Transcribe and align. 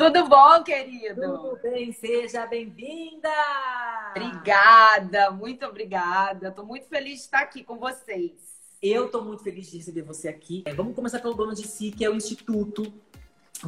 Tudo 0.00 0.26
bom, 0.30 0.64
querido? 0.64 1.20
Tudo 1.20 1.58
bem, 1.62 1.92
seja 1.92 2.46
bem-vinda! 2.46 3.28
Obrigada, 4.16 5.30
muito 5.30 5.66
obrigada. 5.66 6.48
Estou 6.48 6.64
muito 6.64 6.86
feliz 6.86 7.16
de 7.16 7.20
estar 7.20 7.40
aqui 7.40 7.62
com 7.62 7.76
vocês. 7.76 8.32
Eu 8.82 9.04
estou 9.04 9.22
muito 9.22 9.42
feliz 9.42 9.70
de 9.70 9.76
receber 9.76 10.00
você 10.00 10.26
aqui. 10.28 10.62
É, 10.64 10.72
vamos 10.72 10.94
começar 10.94 11.18
pelo 11.18 11.34
Dona 11.34 11.54
de 11.54 11.66
Si, 11.66 11.90
que 11.90 12.02
é 12.02 12.08
o 12.08 12.14
instituto 12.14 12.90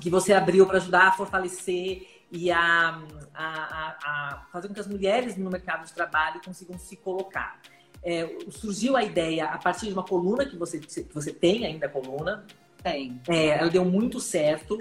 que 0.00 0.08
você 0.08 0.32
abriu 0.32 0.66
para 0.66 0.78
ajudar 0.78 1.08
a 1.08 1.12
fortalecer 1.12 2.08
e 2.30 2.50
a, 2.50 2.98
a, 3.34 3.44
a, 3.44 3.98
a, 4.02 4.46
fazer 4.50 4.68
com 4.68 4.74
que 4.74 4.80
as 4.80 4.88
mulheres 4.88 5.36
no 5.36 5.50
mercado 5.50 5.84
de 5.84 5.92
trabalho 5.92 6.40
consigam 6.42 6.78
se 6.78 6.96
colocar. 6.96 7.60
É, 8.02 8.38
surgiu 8.48 8.96
a 8.96 9.04
ideia 9.04 9.44
a 9.44 9.58
partir 9.58 9.88
de 9.88 9.92
uma 9.92 10.02
coluna 10.02 10.46
que 10.46 10.56
você, 10.56 10.78
que 10.78 11.12
você 11.12 11.30
tem 11.30 11.66
ainda 11.66 11.84
a 11.84 11.90
coluna. 11.90 12.46
Tem. 12.82 13.20
É, 13.28 13.48
ela 13.48 13.68
deu 13.68 13.84
muito 13.84 14.18
certo. 14.18 14.78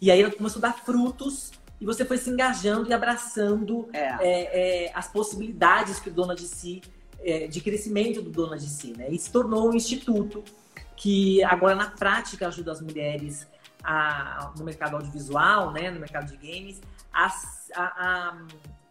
E 0.00 0.10
aí 0.10 0.20
ela 0.20 0.32
começou 0.32 0.60
a 0.60 0.68
dar 0.68 0.74
frutos 0.74 1.52
e 1.80 1.84
você 1.84 2.04
foi 2.04 2.18
se 2.18 2.30
engajando 2.30 2.88
e 2.88 2.92
abraçando 2.92 3.88
é. 3.92 3.98
É, 4.20 4.86
é 4.86 4.92
as 4.94 5.08
possibilidades 5.08 6.00
que 6.00 6.08
o 6.08 6.12
Dona 6.12 6.34
de 6.34 6.46
Si, 6.46 6.82
é, 7.20 7.46
de 7.46 7.60
crescimento 7.60 8.22
do 8.22 8.30
Dona 8.30 8.56
de 8.56 8.68
Si, 8.68 8.92
né? 8.96 9.08
E 9.10 9.18
se 9.18 9.30
tornou 9.30 9.70
um 9.70 9.74
instituto 9.74 10.42
que 10.96 11.42
agora 11.44 11.74
na 11.74 11.90
prática 11.90 12.48
ajuda 12.48 12.72
as 12.72 12.80
mulheres 12.80 13.46
a, 13.84 14.52
no 14.56 14.64
mercado 14.64 14.96
audiovisual, 14.96 15.70
né, 15.70 15.90
no 15.90 16.00
mercado 16.00 16.26
de 16.26 16.36
games, 16.36 16.80
a, 17.12 17.26
a, 17.74 17.82
a 17.82 18.36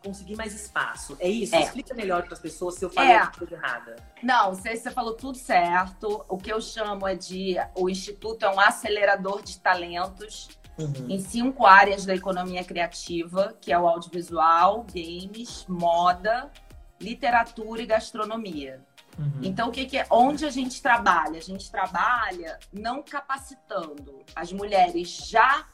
conseguir 0.04 0.36
mais 0.36 0.54
espaço. 0.54 1.18
É 1.20 1.28
isso? 1.28 1.56
É. 1.56 1.62
Explica 1.62 1.94
melhor 1.96 2.24
para 2.24 2.34
as 2.34 2.40
pessoas 2.40 2.76
se 2.76 2.86
eu 2.86 2.90
falei 2.90 3.14
é. 3.14 3.26
coisa 3.28 3.56
errada. 3.56 3.96
Não, 4.22 4.54
você, 4.54 4.76
você 4.76 4.92
falou 4.92 5.14
tudo 5.14 5.38
certo. 5.38 6.24
O 6.30 6.38
que 6.38 6.54
eu 6.54 6.62
chamo 6.62 7.08
é 7.08 7.16
de 7.16 7.56
o 7.76 7.90
instituto 7.90 8.46
é 8.46 8.50
um 8.50 8.60
acelerador 8.60 9.42
de 9.42 9.60
talentos 9.60 10.50
uhum. 10.78 11.10
em 11.10 11.20
cinco 11.20 11.66
áreas 11.66 12.06
da 12.06 12.16
economia 12.16 12.64
criativa, 12.64 13.56
que 13.60 13.72
é 13.72 13.80
o 13.80 13.88
audiovisual, 13.88 14.86
games, 14.94 15.66
moda, 15.68 16.52
literatura 17.00 17.82
e 17.82 17.86
gastronomia. 17.86 18.84
Uhum. 19.18 19.40
Então, 19.44 19.70
o 19.70 19.72
que, 19.72 19.86
que 19.86 19.98
é? 19.98 20.06
Onde 20.10 20.46
a 20.46 20.50
gente 20.50 20.82
trabalha? 20.82 21.38
A 21.38 21.42
gente 21.42 21.72
trabalha 21.72 22.60
não 22.72 23.02
capacitando. 23.02 24.24
As 24.36 24.52
mulheres 24.52 25.28
já 25.28 25.66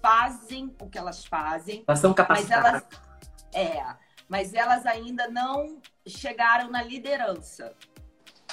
fazem 0.00 0.74
o 0.80 0.88
que 0.88 0.98
elas 0.98 1.24
fazem. 1.24 1.82
Elas 1.86 1.98
são 1.98 2.14
capacitadas. 2.14 2.72
Mas 2.72 2.82
elas, 3.52 3.68
é, 3.76 3.96
mas 4.28 4.54
elas 4.54 4.86
ainda 4.86 5.28
não 5.28 5.80
chegaram 6.06 6.70
na 6.70 6.82
liderança. 6.82 7.74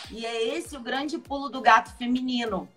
E 0.09 0.25
é 0.25 0.55
esse 0.55 0.75
o 0.75 0.81
grande 0.81 1.17
pulo 1.17 1.49
do 1.49 1.61
gato 1.61 1.95
feminino. 1.97 2.67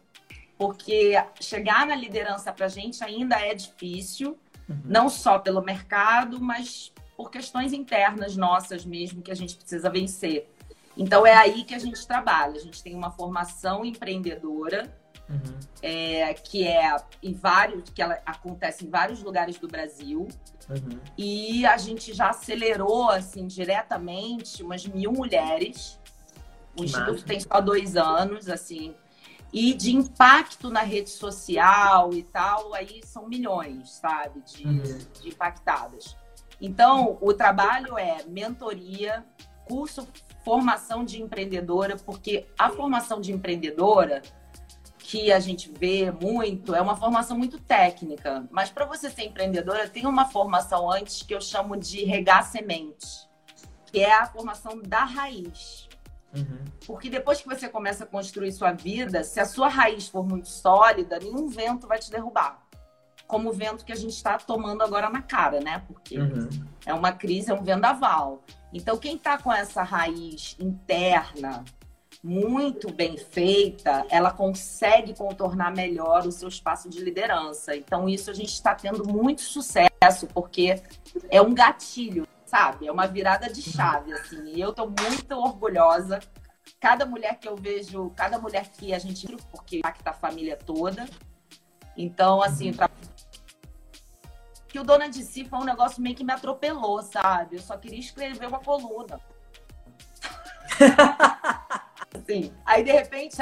Porque 0.57 1.15
chegar 1.41 1.87
na 1.87 1.97
liderança 1.97 2.53
para 2.53 2.67
a 2.67 2.69
gente 2.69 3.03
ainda 3.03 3.37
é 3.37 3.55
difícil, 3.55 4.39
uhum. 4.69 4.81
não 4.85 5.09
só 5.09 5.39
pelo 5.39 5.63
mercado, 5.63 6.41
mas 6.41 6.93
por 7.17 7.31
questões 7.31 7.73
internas 7.73 8.37
nossas 8.37 8.85
mesmo 8.85 9.23
que 9.23 9.31
a 9.31 9.37
gente 9.37 9.57
precisa 9.57 9.91
vencer. 9.91 10.49
Então 10.97 11.27
é 11.27 11.35
aí 11.35 11.65
que 11.65 11.75
a 11.75 11.79
gente 11.79 12.07
trabalha. 12.07 12.57
A 12.57 12.61
gente 12.61 12.83
tem 12.83 12.95
uma 12.95 13.11
formação 13.11 13.85
empreendedora 13.85 14.93
uhum. 15.29 15.59
é, 15.83 16.35
que 16.35 16.67
é 16.67 16.97
em 17.23 17.33
vários, 17.33 17.91
que 17.91 18.01
ela 18.01 18.21
acontece 18.25 18.85
em 18.85 18.91
vários 18.91 19.23
lugares 19.23 19.59
do 19.59 19.69
Brasil. 19.69 20.29
Uhum. 20.69 21.01
E 21.17 21.67
a 21.67 21.77
gente 21.77 22.13
já 22.13 22.31
acelerou 22.31 23.11
assim 23.11 23.47
diretamente 23.47 24.63
umas 24.63 24.87
mil 24.87 25.13
mulheres. 25.13 25.99
O 26.79 26.85
Instituto 26.85 27.25
tem 27.25 27.39
só 27.39 27.61
dois 27.61 27.97
anos, 27.97 28.49
assim. 28.49 28.95
E 29.55 29.73
de 29.73 29.95
impacto 29.95 30.69
na 30.69 30.81
rede 30.81 31.11
social 31.11 32.13
e 32.13 32.25
tal, 32.25 32.75
aí 32.75 33.01
são 33.05 33.29
milhões, 33.29 33.89
sabe, 33.93 34.43
de, 34.43 34.67
uhum. 34.67 34.83
de 34.83 35.29
impactadas. 35.29 36.17
Então, 36.61 37.17
o 37.21 37.33
trabalho 37.33 37.97
é 37.97 38.25
mentoria, 38.25 39.25
curso 39.65 40.09
formação 40.45 41.05
de 41.05 41.23
empreendedora, 41.23 41.97
porque 41.97 42.49
a 42.59 42.69
formação 42.69 43.21
de 43.21 43.33
empreendedora 43.33 44.23
que 44.99 45.31
a 45.31 45.39
gente 45.39 45.71
vê 45.71 46.11
muito 46.11 46.75
é 46.75 46.81
uma 46.81 46.97
formação 46.97 47.39
muito 47.39 47.59
técnica, 47.59 48.47
mas 48.51 48.71
para 48.71 48.85
você 48.85 49.09
ser 49.09 49.23
empreendedora 49.23 49.89
tem 49.89 50.07
uma 50.07 50.27
formação 50.27 50.91
antes 50.91 51.23
que 51.23 51.35
eu 51.35 51.41
chamo 51.41 51.77
de 51.77 52.05
regar 52.05 52.43
semente, 52.43 53.07
que 53.87 54.01
é 54.01 54.13
a 54.13 54.27
formação 54.27 54.83
da 54.83 55.05
raiz. 55.05 55.84
Uhum. 56.35 56.65
Porque 56.87 57.09
depois 57.09 57.41
que 57.41 57.49
você 57.49 57.69
começa 57.69 58.05
a 58.05 58.07
construir 58.07 58.53
sua 58.53 58.73
vida, 58.73 59.23
se 59.23 59.41
a 59.41 59.45
sua 59.45 59.69
raiz 59.69 60.09
for 60.09 60.27
muito 60.27 60.49
sólida, 60.49 61.19
nenhum 61.19 61.49
vento 61.49 61.87
vai 61.87 61.99
te 61.99 62.11
derrubar. 62.11 62.63
Como 63.27 63.49
o 63.49 63.53
vento 63.53 63.85
que 63.85 63.93
a 63.93 63.97
gente 63.97 64.13
está 64.13 64.37
tomando 64.37 64.83
agora 64.83 65.09
na 65.09 65.23
cara, 65.23 65.61
né? 65.61 65.83
Porque 65.87 66.19
uhum. 66.19 66.49
é 66.85 66.93
uma 66.93 67.13
crise, 67.13 67.51
é 67.51 67.55
um 67.55 67.63
vendaval. 67.63 68.43
Então, 68.73 68.99
quem 68.99 69.17
está 69.17 69.39
com 69.39 69.53
essa 69.53 69.83
raiz 69.83 70.57
interna 70.59 71.65
muito 72.23 72.91
bem 72.91 73.19
feita, 73.19 74.07
ela 74.09 74.31
consegue 74.31 75.15
contornar 75.15 75.75
melhor 75.75 76.27
o 76.27 76.33
seu 76.33 76.49
espaço 76.49 76.89
de 76.89 77.01
liderança. 77.01 77.77
Então, 77.77 78.09
isso 78.09 78.31
a 78.31 78.35
gente 78.35 78.53
está 78.53 78.75
tendo 78.75 79.07
muito 79.07 79.43
sucesso, 79.43 80.27
porque 80.33 80.81
é 81.29 81.43
um 81.43 81.55
gatilho, 81.55 82.27
sabe? 82.55 82.87
É 82.87 82.93
uma 82.93 83.09
virada 83.09 83.53
de 83.53 83.61
chave, 83.61 84.13
assim. 84.13 84.45
E 84.55 84.61
eu 84.61 84.71
estou 84.71 84.87
muito 84.89 85.33
orgulhosa. 85.33 86.21
Cada 86.79 87.05
mulher 87.05 87.39
que 87.41 87.49
eu 87.49 87.57
vejo, 87.57 88.11
cada 88.17 88.39
mulher 88.39 88.71
que 88.71 88.95
a 88.95 88.99
gente 88.99 89.27
porque 89.51 89.79
impacta 89.79 90.11
a 90.11 90.13
família 90.13 90.57
toda. 90.57 91.05
Então, 91.97 92.41
assim, 92.41 92.71
uhum 92.71 93.15
que 94.69 94.81
o 94.81 94.83
Dona 94.83 95.09
de 95.09 95.23
Si 95.23 95.45
foi 95.45 95.61
um 95.61 95.65
negócio 95.65 96.03
meio 96.03 96.17
que 96.17 96.25
me 96.25 96.33
atropelou, 96.33 97.01
sabe? 97.01 97.55
Eu 97.55 97.63
só 97.63 97.77
queria 97.77 98.01
escrever 98.01 98.49
uma 98.49 98.59
coluna. 98.59 99.21
assim. 102.13 102.53
Aí, 102.67 102.83
de 102.83 102.91
repente, 102.91 103.37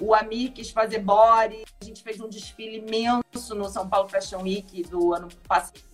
o 0.00 0.14
Amir 0.14 0.54
quis 0.54 0.70
fazer 0.70 1.00
body. 1.00 1.64
A 1.82 1.84
gente 1.84 2.02
fez 2.02 2.18
um 2.18 2.30
desfile 2.30 2.78
imenso 2.78 3.54
no 3.54 3.68
São 3.68 3.90
Paulo 3.90 4.08
Fashion 4.08 4.40
Week 4.40 4.82
do 4.84 5.12
ano 5.12 5.28
passado. 5.46 5.89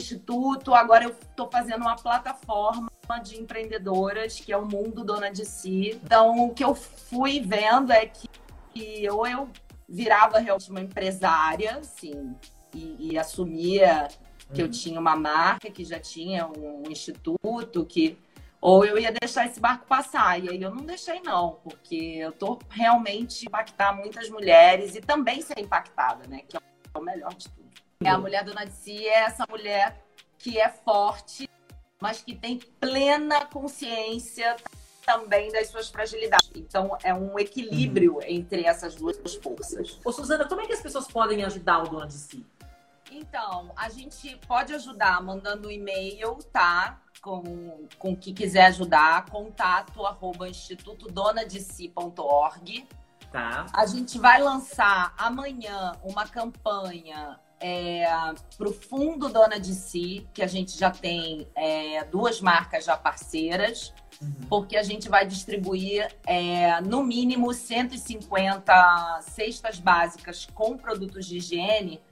Instituto, 0.00 0.74
agora 0.74 1.04
eu 1.04 1.10
estou 1.10 1.50
fazendo 1.50 1.82
uma 1.82 1.96
plataforma 1.96 2.90
de 3.22 3.40
empreendedoras, 3.40 4.40
que 4.40 4.52
é 4.52 4.56
o 4.56 4.64
Mundo 4.64 5.04
Dona 5.04 5.30
de 5.30 5.44
Si. 5.44 5.90
Então, 6.02 6.46
o 6.46 6.54
que 6.54 6.64
eu 6.64 6.74
fui 6.74 7.40
vendo 7.40 7.92
é 7.92 8.06
que 8.06 8.28
ou 9.10 9.26
eu 9.26 9.48
virava 9.88 10.38
realmente 10.38 10.70
uma 10.70 10.80
empresária, 10.80 11.76
assim, 11.76 12.34
e, 12.74 13.12
e 13.12 13.18
assumia 13.18 14.08
que 14.52 14.60
uhum. 14.60 14.66
eu 14.66 14.70
tinha 14.70 14.98
uma 14.98 15.16
marca, 15.16 15.70
que 15.70 15.84
já 15.84 16.00
tinha 16.00 16.46
um, 16.46 16.82
um 16.86 16.90
instituto, 16.90 17.84
que 17.84 18.18
ou 18.60 18.84
eu 18.84 18.98
ia 18.98 19.12
deixar 19.12 19.46
esse 19.46 19.60
barco 19.60 19.86
passar. 19.86 20.42
E 20.42 20.48
aí 20.48 20.62
eu 20.62 20.74
não 20.74 20.84
deixei, 20.84 21.20
não, 21.20 21.60
porque 21.62 22.16
eu 22.18 22.32
tô 22.32 22.58
realmente 22.70 23.46
impactar 23.46 23.94
muitas 23.94 24.30
mulheres 24.30 24.96
e 24.96 25.02
também 25.02 25.42
ser 25.42 25.58
impactada, 25.60 26.26
né? 26.26 26.40
Que 26.48 26.56
é 26.56 26.60
o 26.98 27.02
melhor 27.02 27.34
de 27.34 27.48
tudo. 27.50 27.83
É 28.04 28.10
a 28.10 28.18
mulher 28.18 28.44
do 28.44 28.54
Nadci 28.54 29.06
é 29.06 29.20
essa 29.20 29.46
mulher 29.48 30.04
que 30.38 30.58
é 30.58 30.68
forte, 30.68 31.48
mas 32.00 32.22
que 32.22 32.34
tem 32.34 32.58
plena 32.58 33.44
consciência 33.46 34.56
também 35.04 35.52
das 35.52 35.68
suas 35.68 35.88
fragilidades. 35.88 36.50
Então, 36.54 36.96
é 37.02 37.12
um 37.14 37.38
equilíbrio 37.38 38.16
uhum. 38.16 38.22
entre 38.22 38.64
essas 38.64 38.94
duas 38.94 39.18
forças. 39.36 39.98
Ô, 40.04 40.12
Suzana, 40.12 40.46
como 40.46 40.60
é 40.60 40.66
que 40.66 40.72
as 40.72 40.80
pessoas 40.80 41.08
podem 41.08 41.42
ajudar 41.44 41.82
o 41.82 41.88
Dona 41.88 42.06
de 42.06 42.14
Si? 42.14 42.46
Então, 43.10 43.72
a 43.76 43.88
gente 43.88 44.36
pode 44.46 44.72
ajudar 44.74 45.20
mandando 45.22 45.68
um 45.68 45.70
e-mail, 45.70 46.36
tá? 46.52 47.00
Com, 47.22 47.86
com 47.98 48.14
que 48.16 48.32
quiser 48.32 48.66
ajudar, 48.66 49.26
contato 49.26 50.04
arroba 50.04 50.48
institutodonadeci.org. 50.48 52.88
Tá. 53.30 53.66
A 53.72 53.86
gente 53.86 54.18
vai 54.18 54.42
lançar 54.42 55.14
amanhã 55.16 55.92
uma 56.02 56.26
campanha 56.26 57.38
é, 57.66 58.04
para 58.58 58.68
o 58.68 58.74
Fundo 58.74 59.30
Dona 59.30 59.58
de 59.58 59.74
Si, 59.74 60.28
que 60.34 60.42
a 60.42 60.46
gente 60.46 60.78
já 60.78 60.90
tem 60.90 61.48
é, 61.56 62.04
duas 62.04 62.38
marcas 62.38 62.84
já 62.84 62.94
parceiras, 62.94 63.94
uhum. 64.20 64.34
porque 64.50 64.76
a 64.76 64.82
gente 64.82 65.08
vai 65.08 65.26
distribuir 65.26 66.14
é, 66.26 66.78
no 66.82 67.02
mínimo 67.02 67.54
150 67.54 69.20
cestas 69.22 69.78
básicas 69.78 70.46
com 70.52 70.76
produtos 70.76 71.24
de 71.24 71.38
higiene 71.38 72.02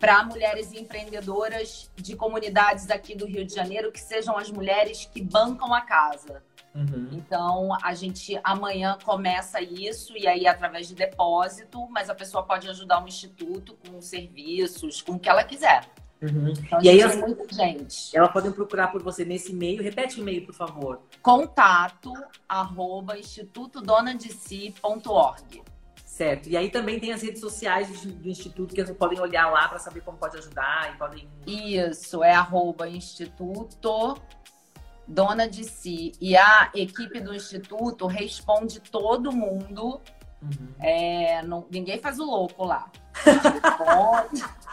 para 0.00 0.24
mulheres 0.24 0.72
empreendedoras 0.72 1.90
de 1.96 2.16
comunidades 2.16 2.90
aqui 2.90 3.14
do 3.14 3.26
Rio 3.26 3.44
de 3.44 3.54
Janeiro, 3.54 3.92
que 3.92 4.00
sejam 4.00 4.38
as 4.38 4.50
mulheres 4.50 5.04
que 5.04 5.22
bancam 5.22 5.74
a 5.74 5.82
casa. 5.82 6.42
Uhum. 6.74 7.08
Então, 7.12 7.76
a 7.82 7.94
gente 7.94 8.38
amanhã 8.42 8.98
começa 9.04 9.60
isso, 9.60 10.16
e 10.16 10.26
aí 10.26 10.46
através 10.46 10.88
de 10.88 10.94
depósito, 10.94 11.86
mas 11.90 12.08
a 12.10 12.14
pessoa 12.14 12.42
pode 12.42 12.68
ajudar 12.68 13.02
o 13.02 13.06
instituto 13.06 13.78
com 13.86 14.00
serviços, 14.00 15.00
com 15.00 15.12
o 15.12 15.18
que 15.18 15.28
ela 15.28 15.44
quiser. 15.44 15.88
Uhum. 16.20 16.48
Então, 16.48 16.80
e 16.82 16.88
aí, 16.88 17.16
muita 17.16 17.54
gente. 17.54 18.16
Elas 18.16 18.32
podem 18.32 18.50
procurar 18.50 18.88
por 18.88 19.00
você 19.02 19.24
nesse 19.24 19.52
e-mail. 19.52 19.80
Repete 19.82 20.18
o 20.18 20.22
e-mail, 20.22 20.44
por 20.46 20.54
favor. 20.54 21.02
Contato 21.22 22.12
arroba 22.48 23.16
institutodonadeci.org. 23.18 25.62
Certo. 26.04 26.48
E 26.48 26.56
aí 26.56 26.70
também 26.70 26.98
tem 27.00 27.12
as 27.12 27.22
redes 27.22 27.40
sociais 27.40 27.88
do, 27.88 28.12
do 28.12 28.28
Instituto 28.28 28.72
que 28.72 28.84
vocês 28.84 28.96
podem 28.96 29.18
olhar 29.20 29.50
lá 29.50 29.68
para 29.68 29.80
saber 29.80 30.00
como 30.00 30.16
pode 30.16 30.38
ajudar 30.38 30.94
e 30.94 30.96
podem. 30.96 31.28
Isso, 31.44 32.22
é 32.22 32.32
arroba 32.32 32.88
Instituto 32.88 34.16
Dona 35.06 35.48
de 35.48 35.64
Si. 35.64 36.12
E 36.20 36.36
a 36.36 36.70
equipe 36.74 37.20
do 37.20 37.34
Instituto 37.34 38.06
responde 38.06 38.80
todo 38.80 39.32
mundo. 39.32 40.00
Uhum. 40.42 40.74
É, 40.80 41.42
não, 41.42 41.66
ninguém 41.70 41.98
faz 41.98 42.18
o 42.18 42.24
louco 42.24 42.64
lá. 42.64 42.90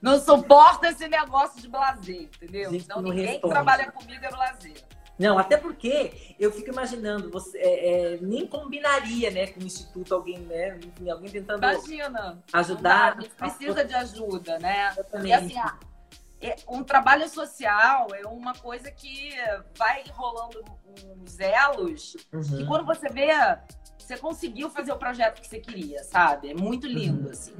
não 0.00 0.20
suporta 0.20 0.88
esse 0.88 1.08
negócio 1.08 1.60
de 1.60 1.68
blazer, 1.68 2.22
entendeu? 2.22 2.70
Gente, 2.70 2.84
então 2.84 3.00
ninguém 3.00 3.26
responde. 3.26 3.42
que 3.42 3.48
trabalha 3.48 3.90
comigo 3.92 4.24
é 4.24 4.30
blazer. 4.30 4.84
Não, 5.20 5.38
até 5.38 5.58
porque 5.58 6.34
eu 6.40 6.50
fico 6.50 6.70
imaginando, 6.70 7.30
você 7.30 7.58
é, 7.58 8.14
é, 8.14 8.18
nem 8.22 8.46
combinaria, 8.46 9.30
né, 9.30 9.48
com 9.48 9.60
o 9.60 9.64
instituto 9.64 10.14
alguém, 10.14 10.38
né, 10.38 10.78
enfim, 10.82 11.10
alguém 11.10 11.30
tentando 11.30 11.58
Imagina, 11.58 12.42
ajudar. 12.50 13.18
A 13.18 13.20
gente 13.20 13.34
precisa 13.34 13.80
a... 13.82 13.84
de 13.84 13.94
ajuda, 13.94 14.58
né? 14.58 14.88
Exatamente. 14.92 15.28
E 15.28 15.32
assim, 15.34 15.76
é, 16.40 16.56
um 16.68 16.82
trabalho 16.82 17.28
social 17.28 18.08
é 18.14 18.26
uma 18.26 18.54
coisa 18.54 18.90
que 18.90 19.32
vai 19.76 20.02
rolando 20.12 20.64
uns 21.22 21.38
elos 21.38 22.16
uhum. 22.32 22.60
e 22.60 22.66
quando 22.66 22.86
você 22.86 23.08
vê, 23.08 23.28
você 23.98 24.16
conseguiu 24.16 24.70
fazer 24.70 24.92
o 24.92 24.96
projeto 24.96 25.40
que 25.40 25.48
você 25.48 25.58
queria, 25.58 26.02
sabe? 26.04 26.50
É 26.50 26.54
muito 26.54 26.86
lindo, 26.86 27.26
uhum. 27.26 27.32
assim. 27.32 27.54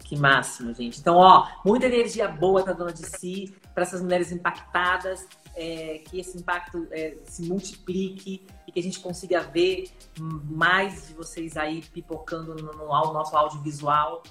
Que 0.00 0.16
máximo, 0.16 0.72
gente. 0.72 1.00
Então, 1.00 1.16
ó, 1.16 1.48
muita 1.64 1.86
energia 1.86 2.28
boa 2.28 2.62
pra 2.62 2.72
dona 2.72 2.92
de 2.92 3.04
si, 3.04 3.56
para 3.74 3.82
essas 3.82 4.00
mulheres 4.00 4.30
impactadas 4.30 5.26
é, 5.56 6.02
que 6.04 6.20
esse 6.20 6.36
impacto 6.38 6.86
é, 6.92 7.16
se 7.24 7.42
multiplique 7.42 8.46
e 8.66 8.72
que 8.72 8.78
a 8.78 8.82
gente 8.82 9.00
consiga 9.00 9.40
ver 9.40 9.90
mais 10.20 11.08
de 11.08 11.14
vocês 11.14 11.56
aí 11.56 11.82
pipocando 11.82 12.54
no, 12.54 12.72
no, 12.72 12.86
no 12.86 13.12
nosso 13.12 13.34
audiovisual. 13.34 14.22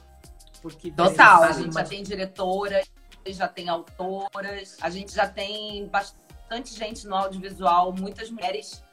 Porque 0.61 0.91
Total, 0.91 1.43
a 1.43 1.51
gente 1.51 1.73
já 1.73 1.83
tem 1.83 2.03
diretoras, 2.03 2.89
já 3.33 3.47
tem 3.47 3.69
autoras, 3.69 4.77
a 4.81 4.89
gente 4.89 5.13
já 5.13 5.27
tem 5.27 5.87
bastante 5.87 6.73
gente 6.73 7.07
no 7.07 7.15
audiovisual, 7.15 7.93
muitas 7.93 8.29
mulheres. 8.29 8.83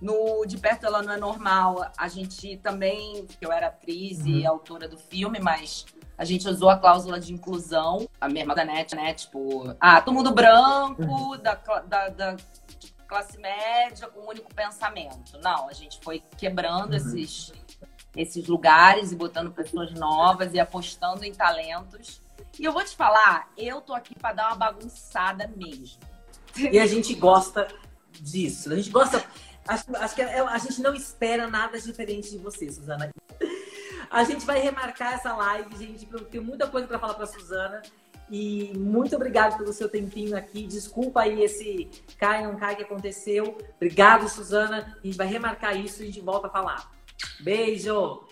No 0.00 0.46
De 0.46 0.56
Perto 0.56 0.86
Ela 0.86 1.02
Não 1.02 1.12
É 1.12 1.16
Normal, 1.16 1.90
a 1.96 2.06
gente 2.06 2.56
também, 2.58 3.26
eu 3.40 3.50
era 3.50 3.66
atriz 3.66 4.20
uhum. 4.20 4.28
e 4.28 4.46
autora 4.46 4.86
do 4.88 4.96
filme, 4.96 5.40
mas 5.40 5.86
a 6.16 6.24
gente 6.24 6.48
usou 6.48 6.70
a 6.70 6.78
cláusula 6.78 7.18
de 7.18 7.32
inclusão, 7.32 8.08
a 8.20 8.28
mesma 8.28 8.54
da 8.54 8.64
NET, 8.64 8.94
né? 8.94 9.12
Tipo, 9.14 9.74
ah, 9.80 10.00
todo 10.00 10.14
mundo 10.14 10.32
branco, 10.32 11.02
uhum. 11.02 11.38
da, 11.38 11.54
da, 11.54 12.08
da, 12.08 12.36
classe 13.08 13.38
média, 13.38 14.06
com 14.08 14.20
um 14.20 14.28
único 14.28 14.54
pensamento. 14.54 15.38
Não, 15.42 15.68
a 15.68 15.72
gente 15.72 15.98
foi 16.02 16.22
quebrando 16.36 16.90
uhum. 16.90 16.96
esses, 16.96 17.52
esses 18.14 18.46
lugares 18.46 19.10
e 19.12 19.16
botando 19.16 19.50
pessoas 19.50 19.92
novas 19.92 20.52
e 20.54 20.60
apostando 20.60 21.24
em 21.24 21.32
talentos. 21.32 22.20
E 22.58 22.64
eu 22.64 22.72
vou 22.72 22.84
te 22.84 22.96
falar, 22.96 23.48
eu 23.56 23.80
tô 23.80 23.94
aqui 23.94 24.14
para 24.14 24.34
dar 24.34 24.46
uma 24.48 24.56
bagunçada 24.56 25.50
mesmo. 25.56 25.98
E 26.72 26.78
a 26.78 26.86
gente 26.86 27.14
gosta 27.14 27.68
disso. 28.12 28.72
A 28.72 28.76
gente 28.76 28.90
gosta. 28.90 29.24
Acho, 29.66 29.84
acho 29.96 30.14
que 30.14 30.22
é, 30.22 30.40
a 30.40 30.58
gente 30.58 30.80
não 30.80 30.94
espera 30.94 31.46
nada 31.46 31.78
diferente 31.78 32.30
de 32.30 32.38
você, 32.38 32.70
Suzana. 32.70 33.10
A 34.10 34.24
gente 34.24 34.46
vai 34.46 34.58
remarcar 34.58 35.14
essa 35.14 35.34
live, 35.34 35.76
gente, 35.76 36.06
porque 36.06 36.24
eu 36.24 36.28
tenho 36.30 36.44
muita 36.44 36.66
coisa 36.66 36.86
para 36.86 36.98
falar 36.98 37.14
para 37.14 37.26
Suzana. 37.26 37.82
E 38.30 38.72
muito 38.76 39.16
obrigado 39.16 39.56
pelo 39.56 39.72
seu 39.72 39.88
tempinho 39.88 40.36
aqui. 40.36 40.66
Desculpa 40.66 41.22
aí 41.22 41.42
esse 41.42 41.88
cai 42.18 42.44
não 42.46 42.56
cai 42.56 42.76
que 42.76 42.82
aconteceu. 42.82 43.56
Obrigado, 43.76 44.28
Suzana. 44.28 44.96
A 45.02 45.06
gente 45.06 45.16
vai 45.16 45.26
remarcar 45.26 45.76
isso 45.76 46.02
e 46.02 46.04
a 46.04 46.06
gente 46.06 46.20
volta 46.20 46.46
a 46.46 46.50
falar. 46.50 46.90
Beijo! 47.40 48.27